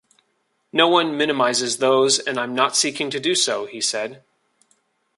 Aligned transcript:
No 0.73 0.87
one 0.87 1.15
minimises 1.15 1.77
those 1.77 2.17
and 2.17 2.39
I'm 2.39 2.55
not 2.55 2.75
seeking 2.75 3.11
to 3.11 3.19
do 3.19 3.35
so, 3.35 3.67
he 3.67 3.79
said. 3.79 4.23